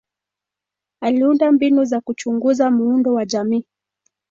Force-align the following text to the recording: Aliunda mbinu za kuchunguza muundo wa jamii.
Aliunda 1.01 1.51
mbinu 1.51 1.85
za 1.85 2.01
kuchunguza 2.01 2.71
muundo 2.71 3.13
wa 3.13 3.25
jamii. 3.25 3.65